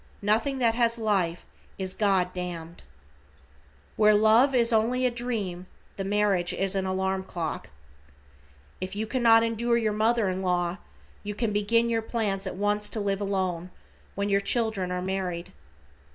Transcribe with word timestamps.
Nothing 0.23 0.57
that 0.57 0.73
has 0.73 0.97
life 0.97 1.45
is 1.77 1.93
God 1.93 2.33
damned. 2.33 2.81
Where 3.97 4.15
love 4.15 4.55
is 4.55 4.73
only 4.73 5.05
a 5.05 5.11
dream, 5.11 5.67
the 5.95 6.03
marriage 6.03 6.53
is 6.53 6.73
an 6.73 6.87
alarm 6.87 7.21
clock. 7.21 7.69
If 8.79 8.95
you 8.95 9.05
cannot 9.05 9.43
endure 9.43 9.77
your 9.77 9.93
mother 9.93 10.27
in 10.27 10.41
law, 10.41 10.79
you 11.21 11.35
can 11.35 11.53
begin 11.53 11.87
your 11.87 12.01
plans 12.01 12.47
at 12.47 12.55
once 12.55 12.89
to 12.89 12.99
live 12.99 13.21
alone, 13.21 13.69
when 14.15 14.27
your 14.27 14.41
children 14.41 14.89
are 14.91 15.03
married. 15.03 15.53